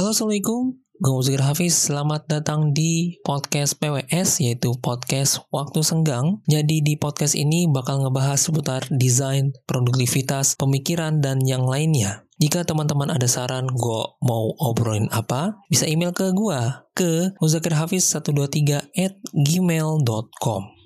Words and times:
Halo 0.00 0.16
Assalamualaikum, 0.16 0.80
gue 0.96 1.12
Muzikir 1.12 1.44
Hafiz, 1.44 1.76
selamat 1.76 2.24
datang 2.24 2.72
di 2.72 3.20
podcast 3.20 3.76
PWS 3.76 4.40
yaitu 4.40 4.72
podcast 4.80 5.44
Waktu 5.52 5.84
Senggang. 5.84 6.40
Jadi 6.48 6.80
di 6.80 6.96
podcast 6.96 7.36
ini 7.36 7.68
bakal 7.68 8.00
ngebahas 8.00 8.40
seputar 8.40 8.88
desain, 8.88 9.52
produktivitas, 9.68 10.56
pemikiran, 10.56 11.20
dan 11.20 11.44
yang 11.44 11.68
lainnya. 11.68 12.24
Jika 12.40 12.64
teman-teman 12.64 13.12
ada 13.12 13.28
saran 13.28 13.68
gue 13.68 14.02
mau 14.24 14.56
obrolin 14.64 15.04
apa, 15.12 15.60
bisa 15.68 15.84
email 15.84 16.16
ke 16.16 16.32
gue 16.32 16.60
ke 16.96 17.36
muzakirhafiz123 17.36 18.96
at 18.96 19.20
gmail.com. 19.36 20.79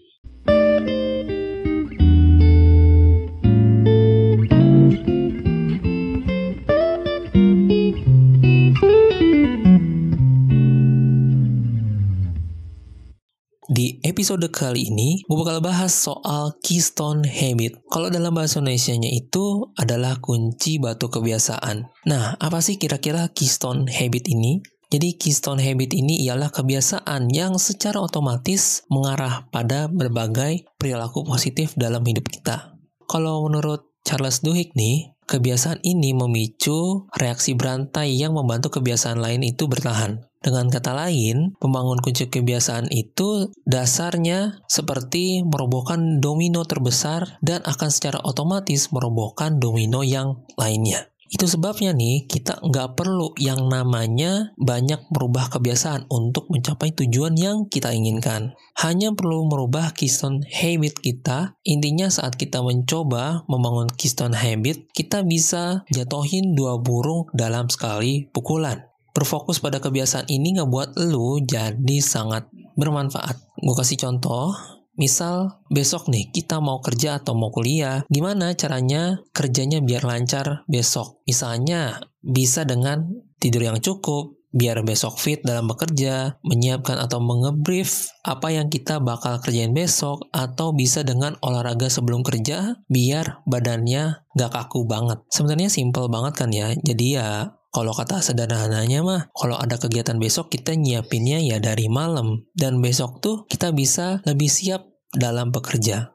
Di 13.74 13.98
episode 14.06 14.54
kali 14.54 14.86
ini, 14.86 15.26
gue 15.26 15.34
bakal 15.34 15.58
bahas 15.58 15.90
soal 15.90 16.54
keystone 16.62 17.26
habit. 17.26 17.82
Kalau 17.90 18.06
dalam 18.06 18.30
bahasa 18.30 18.62
Indonesia-nya 18.62 19.10
itu 19.10 19.66
adalah 19.74 20.22
kunci 20.22 20.78
batu 20.78 21.10
kebiasaan. 21.10 21.82
Nah, 22.06 22.38
apa 22.38 22.62
sih 22.62 22.78
kira-kira 22.78 23.34
keystone 23.34 23.90
habit 23.90 24.30
ini? 24.30 24.62
Jadi 24.94 25.18
keystone 25.18 25.58
habit 25.58 25.90
ini 25.90 26.22
ialah 26.22 26.54
kebiasaan 26.54 27.26
yang 27.34 27.58
secara 27.58 27.98
otomatis 27.98 28.86
mengarah 28.94 29.50
pada 29.50 29.90
berbagai 29.90 30.70
perilaku 30.78 31.26
positif 31.26 31.74
dalam 31.74 32.06
hidup 32.06 32.30
kita. 32.30 32.78
Kalau 33.10 33.42
menurut 33.42 33.90
Charles 34.06 34.38
Duhigg 34.38 34.70
nih, 34.78 35.18
kebiasaan 35.26 35.82
ini 35.82 36.14
memicu 36.14 37.10
reaksi 37.10 37.58
berantai 37.58 38.14
yang 38.14 38.38
membantu 38.38 38.78
kebiasaan 38.78 39.18
lain 39.18 39.42
itu 39.42 39.66
bertahan. 39.66 40.22
Dengan 40.44 40.68
kata 40.68 40.92
lain, 40.92 41.56
membangun 41.56 42.04
kunci 42.04 42.28
kebiasaan 42.28 42.92
itu 42.92 43.48
dasarnya 43.64 44.60
seperti 44.68 45.40
merobohkan 45.40 46.20
domino 46.20 46.68
terbesar 46.68 47.40
dan 47.40 47.64
akan 47.64 47.88
secara 47.88 48.20
otomatis 48.20 48.92
merobohkan 48.92 49.56
domino 49.56 50.04
yang 50.04 50.44
lainnya. 50.60 51.08
Itu 51.32 51.48
sebabnya 51.48 51.96
nih, 51.96 52.28
kita 52.28 52.60
nggak 52.60 52.94
perlu 52.94 53.32
yang 53.40 53.66
namanya 53.72 54.52
banyak 54.60 55.08
merubah 55.10 55.48
kebiasaan 55.48 56.06
untuk 56.12 56.46
mencapai 56.52 56.92
tujuan 56.92 57.34
yang 57.40 57.66
kita 57.66 57.90
inginkan. 57.90 58.52
Hanya 58.78 59.16
perlu 59.16 59.48
merubah 59.48 59.96
keystone 59.96 60.44
habit 60.46 61.00
kita. 61.00 61.56
Intinya 61.64 62.12
saat 62.12 62.36
kita 62.36 62.60
mencoba 62.60 63.48
membangun 63.48 63.88
keystone 63.96 64.36
habit, 64.36 64.92
kita 64.92 65.24
bisa 65.24 65.82
jatuhin 65.90 66.52
dua 66.52 66.78
burung 66.78 67.26
dalam 67.32 67.66
sekali 67.66 68.28
pukulan 68.28 68.93
berfokus 69.14 69.62
pada 69.62 69.78
kebiasaan 69.78 70.26
ini 70.28 70.58
ngebuat 70.60 70.98
lu 71.08 71.40
jadi 71.46 71.98
sangat 72.02 72.50
bermanfaat. 72.74 73.38
Gue 73.62 73.74
kasih 73.78 73.96
contoh, 73.96 74.50
misal 74.98 75.62
besok 75.70 76.10
nih 76.10 76.34
kita 76.34 76.58
mau 76.58 76.82
kerja 76.82 77.22
atau 77.22 77.38
mau 77.38 77.54
kuliah, 77.54 78.02
gimana 78.10 78.52
caranya 78.58 79.22
kerjanya 79.30 79.78
biar 79.78 80.02
lancar 80.02 80.66
besok? 80.66 81.22
Misalnya 81.30 82.02
bisa 82.20 82.66
dengan 82.66 83.06
tidur 83.38 83.62
yang 83.62 83.78
cukup, 83.78 84.34
biar 84.54 84.86
besok 84.86 85.18
fit 85.18 85.42
dalam 85.42 85.66
bekerja, 85.66 86.38
menyiapkan 86.46 86.94
atau 87.02 87.18
mengebrief 87.18 88.06
apa 88.22 88.54
yang 88.54 88.70
kita 88.70 89.02
bakal 89.02 89.42
kerjain 89.42 89.74
besok, 89.74 90.30
atau 90.30 90.70
bisa 90.70 91.02
dengan 91.02 91.34
olahraga 91.42 91.90
sebelum 91.90 92.22
kerja, 92.22 92.78
biar 92.86 93.42
badannya 93.50 94.22
gak 94.38 94.50
kaku 94.54 94.86
banget. 94.86 95.22
Sebenarnya 95.34 95.68
simple 95.68 96.06
banget 96.06 96.38
kan 96.38 96.50
ya, 96.54 96.70
jadi 96.86 97.06
ya 97.18 97.28
kalau 97.74 97.90
kata 97.90 98.22
sederhananya 98.22 99.02
mah, 99.02 99.34
kalau 99.34 99.58
ada 99.58 99.74
kegiatan 99.74 100.14
besok 100.22 100.54
kita 100.54 100.78
nyiapinnya 100.78 101.42
ya 101.42 101.58
dari 101.58 101.90
malam. 101.90 102.46
Dan 102.54 102.78
besok 102.78 103.18
tuh 103.18 103.36
kita 103.50 103.74
bisa 103.74 104.22
lebih 104.22 104.46
siap 104.46 104.86
dalam 105.10 105.50
bekerja. 105.50 106.14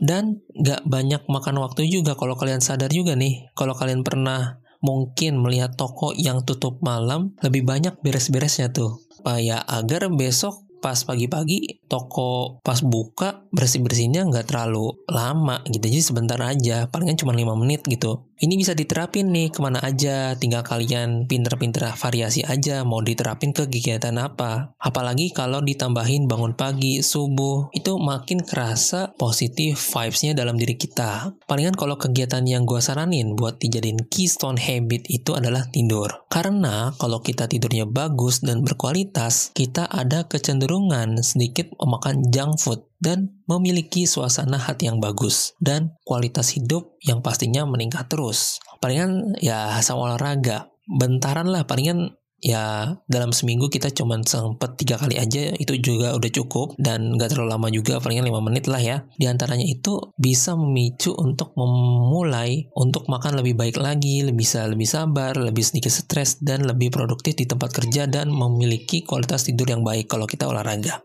Dan 0.00 0.40
gak 0.56 0.88
banyak 0.88 1.28
makan 1.28 1.60
waktu 1.60 1.92
juga 1.92 2.16
kalau 2.16 2.40
kalian 2.40 2.64
sadar 2.64 2.88
juga 2.88 3.12
nih. 3.12 3.52
Kalau 3.52 3.76
kalian 3.76 4.00
pernah 4.00 4.64
mungkin 4.80 5.44
melihat 5.44 5.76
toko 5.76 6.16
yang 6.16 6.48
tutup 6.48 6.80
malam, 6.80 7.36
lebih 7.44 7.68
banyak 7.68 8.00
beres-beresnya 8.00 8.72
tuh. 8.72 9.04
Supaya 9.12 9.60
agar 9.68 10.08
besok 10.08 10.64
pas 10.78 10.94
pagi-pagi 11.02 11.82
toko 11.90 12.62
pas 12.62 12.78
buka 12.86 13.42
bersih-bersihnya 13.50 14.30
nggak 14.30 14.46
terlalu 14.46 14.94
lama 15.10 15.58
gitu 15.66 15.90
jadi 15.90 16.04
sebentar 16.06 16.38
aja 16.38 16.86
palingan 16.86 17.18
cuma 17.18 17.34
5 17.34 17.58
menit 17.58 17.82
gitu 17.82 18.27
ini 18.38 18.54
bisa 18.58 18.74
diterapin 18.74 19.30
nih 19.30 19.50
ke 19.50 19.58
mana 19.58 19.82
aja. 19.82 20.34
Tinggal 20.38 20.62
kalian 20.62 21.26
pinter-pinter 21.26 21.90
variasi 21.94 22.42
aja 22.46 22.82
mau 22.86 23.02
diterapin 23.02 23.50
ke 23.50 23.66
kegiatan 23.66 24.14
apa. 24.18 24.74
Apalagi 24.78 25.34
kalau 25.34 25.62
ditambahin 25.62 26.30
bangun 26.30 26.54
pagi 26.54 27.02
subuh 27.02 27.70
itu 27.74 27.98
makin 27.98 28.42
kerasa 28.42 29.14
positif 29.14 29.78
vibesnya 29.92 30.32
dalam 30.34 30.56
diri 30.56 30.78
kita. 30.78 31.36
Palingan 31.44 31.76
kalau 31.76 31.98
kegiatan 31.98 32.42
yang 32.46 32.64
gue 32.64 32.78
saranin 32.78 33.34
buat 33.34 33.58
dijadiin 33.60 34.08
keystone 34.08 34.58
habit 34.58 35.10
itu 35.10 35.34
adalah 35.36 35.66
tidur. 35.68 36.24
Karena 36.32 36.94
kalau 36.96 37.20
kita 37.20 37.50
tidurnya 37.50 37.84
bagus 37.84 38.40
dan 38.40 38.62
berkualitas 38.64 39.50
kita 39.52 39.90
ada 39.90 40.24
kecenderungan 40.30 41.20
sedikit 41.20 41.68
memakan 41.76 42.24
junk 42.30 42.56
food 42.62 42.87
dan 42.98 43.38
memiliki 43.46 44.04
suasana 44.04 44.58
hati 44.58 44.90
yang 44.90 44.98
bagus 44.98 45.54
dan 45.62 45.94
kualitas 46.02 46.54
hidup 46.54 46.98
yang 47.02 47.22
pastinya 47.22 47.64
meningkat 47.64 48.10
terus. 48.10 48.58
Palingan 48.78 49.38
ya 49.42 49.74
sama 49.82 50.14
olahraga, 50.14 50.70
bentaran 50.86 51.50
lah 51.50 51.66
palingan 51.66 52.18
ya 52.38 52.94
dalam 53.10 53.34
seminggu 53.34 53.66
kita 53.66 53.90
cuma 53.90 54.14
sempet 54.22 54.78
tiga 54.78 54.94
kali 54.94 55.18
aja 55.18 55.58
itu 55.58 55.74
juga 55.82 56.14
udah 56.14 56.30
cukup 56.30 56.78
dan 56.78 57.18
gak 57.18 57.34
terlalu 57.34 57.50
lama 57.50 57.68
juga 57.74 57.98
palingan 57.98 58.30
lima 58.30 58.38
menit 58.42 58.70
lah 58.70 58.78
ya. 58.78 59.06
Di 59.18 59.26
antaranya 59.26 59.66
itu 59.66 59.98
bisa 60.14 60.54
memicu 60.54 61.14
untuk 61.18 61.54
memulai 61.58 62.70
untuk 62.78 63.10
makan 63.10 63.42
lebih 63.42 63.58
baik 63.58 63.76
lagi 63.82 64.22
lebih 64.22 64.46
bisa 64.46 64.70
lebih 64.70 64.86
sabar 64.86 65.34
lebih 65.34 65.66
sedikit 65.66 65.90
stres 65.90 66.38
dan 66.38 66.62
lebih 66.62 66.94
produktif 66.94 67.34
di 67.34 67.50
tempat 67.50 67.74
kerja 67.74 68.06
dan 68.06 68.30
memiliki 68.30 69.02
kualitas 69.02 69.50
tidur 69.50 69.66
yang 69.66 69.82
baik 69.82 70.06
kalau 70.06 70.30
kita 70.30 70.46
olahraga 70.46 71.02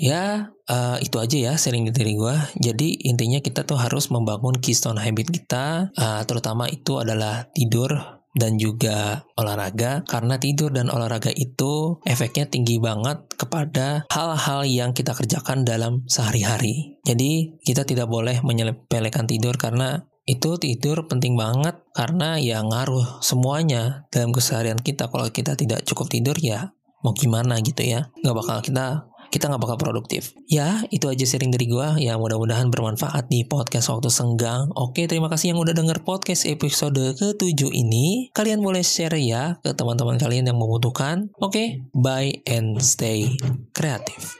Ya, 0.00 0.56
uh, 0.64 0.96
itu 1.04 1.20
aja 1.20 1.36
ya 1.36 1.52
sharing 1.60 1.92
dari 1.92 2.16
gue. 2.16 2.36
Jadi 2.56 3.04
intinya 3.04 3.36
kita 3.44 3.68
tuh 3.68 3.76
harus 3.76 4.08
membangun 4.08 4.56
keystone 4.56 4.96
habit 4.96 5.28
kita, 5.28 5.92
uh, 5.92 6.24
terutama 6.24 6.72
itu 6.72 6.96
adalah 6.96 7.52
tidur 7.52 8.20
dan 8.32 8.56
juga 8.56 9.26
olahraga 9.34 10.06
karena 10.06 10.38
tidur 10.38 10.70
dan 10.70 10.86
olahraga 10.86 11.34
itu 11.34 11.98
efeknya 12.06 12.46
tinggi 12.46 12.78
banget 12.78 13.26
kepada 13.34 14.06
hal-hal 14.08 14.62
yang 14.64 14.94
kita 14.94 15.12
kerjakan 15.12 15.66
dalam 15.66 16.06
sehari-hari. 16.06 16.96
Jadi 17.02 17.60
kita 17.60 17.82
tidak 17.82 18.06
boleh 18.06 18.38
menyepelekan 18.40 19.26
tidur 19.26 19.58
karena 19.58 20.06
itu 20.24 20.56
tidur 20.62 21.10
penting 21.10 21.34
banget 21.34 21.82
karena 21.90 22.38
ya 22.38 22.62
ngaruh 22.62 23.18
semuanya 23.18 24.06
dalam 24.14 24.30
keseharian 24.30 24.78
kita. 24.78 25.10
Kalau 25.10 25.26
kita 25.28 25.58
tidak 25.58 25.82
cukup 25.82 26.06
tidur 26.06 26.38
ya 26.38 26.70
mau 27.02 27.16
gimana 27.16 27.58
gitu 27.64 27.82
ya. 27.82 28.12
Nggak 28.20 28.36
bakal 28.36 28.56
kita 28.62 29.09
kita 29.30 29.46
nggak 29.46 29.62
bakal 29.62 29.78
produktif. 29.78 30.34
Ya, 30.50 30.82
itu 30.90 31.06
aja 31.06 31.22
sharing 31.22 31.54
dari 31.54 31.70
gue. 31.70 32.02
Ya, 32.02 32.18
mudah-mudahan 32.18 32.68
bermanfaat 32.68 33.30
di 33.30 33.46
podcast 33.46 33.88
waktu 33.94 34.10
senggang. 34.10 34.68
Oke, 34.74 35.06
terima 35.06 35.30
kasih 35.30 35.54
yang 35.54 35.62
udah 35.62 35.72
denger 35.72 36.02
podcast 36.02 36.44
episode 36.50 36.98
ke-7 37.16 37.70
ini. 37.70 38.34
Kalian 38.34 38.58
boleh 38.58 38.82
share 38.82 39.14
ya 39.16 39.62
ke 39.62 39.70
teman-teman 39.72 40.18
kalian 40.18 40.50
yang 40.50 40.58
membutuhkan. 40.58 41.30
Oke, 41.38 41.86
bye 41.94 42.42
and 42.50 42.82
stay 42.82 43.38
kreatif. 43.70 44.36